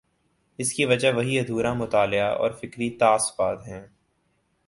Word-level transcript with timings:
اس 0.59 0.73
کی 0.73 0.85
وجہ 0.85 1.11
وہی 1.15 1.39
ادھورا 1.39 1.73
مطالعہ 1.73 2.31
اور 2.35 2.51
فکری 2.51 2.89
تعصبات 2.89 3.67
ہیں۔ 3.67 3.87